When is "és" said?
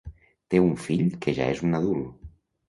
1.57-1.63